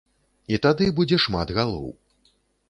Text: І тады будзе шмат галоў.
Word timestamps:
І 0.55 0.57
тады 0.63 0.87
будзе 1.01 1.19
шмат 1.27 1.53
галоў. 1.59 1.85